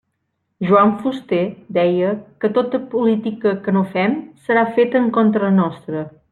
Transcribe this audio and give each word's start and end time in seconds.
Joan 0.69 0.93
Fuster 1.01 1.41
deia 1.77 2.15
que 2.45 2.51
“tota 2.57 2.81
política 2.95 3.55
que 3.67 3.77
no 3.79 3.87
fem 3.93 4.19
serà 4.49 4.67
feta 4.79 5.03
en 5.07 5.15
contra 5.21 5.57
nostra”. 5.63 6.07